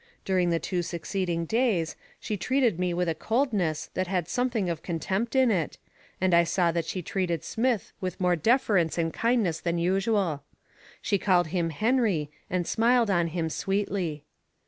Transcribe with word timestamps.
During 0.25 0.49
the 0.49 0.57
two 0.57 0.81
succeeding 0.81 1.45
days, 1.45 1.95
she 2.19 2.35
treated 2.35 2.79
me 2.79 2.91
with 2.91 3.07
a 3.07 3.13
coldness 3.13 3.91
that 3.93 4.07
had 4.07 4.27
something 4.27 4.67
of 4.67 4.81
contempt 4.81 5.35
in 5.35 5.51
it, 5.51 5.77
and 6.19 6.33
I 6.33 6.43
saw 6.43 6.71
that 6.71 6.85
she 6.85 7.03
treated 7.03 7.43
Smith 7.43 7.93
with 8.01 8.19
more 8.19 8.35
deference 8.35 8.97
and 8.97 9.13
kindness 9.13 9.59
than 9.59 9.77
usual. 9.77 10.41
She 11.03 11.19
called 11.19 11.49
him, 11.49 11.69
Henry, 11.69 12.31
and 12.49 12.65
smiled 12.65 13.11
on 13.11 13.27
him 13.27 13.47
sweetly. 13.47 14.23